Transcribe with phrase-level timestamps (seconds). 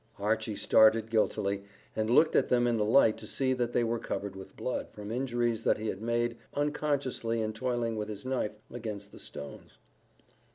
[0.17, 1.61] Archy started guiltily,
[1.95, 4.89] and looked at them in the light to see that they were covered with blood,
[4.89, 9.77] from injuries that he had made unconsciously in toiling with his knife against the stones.